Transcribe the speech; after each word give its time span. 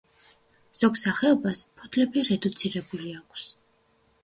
ზოგ 0.79 0.95
სახეობას 1.01 1.61
ფოთლები 1.81 2.25
რედუცირებული 2.31 3.15
აქვს. 3.21 3.47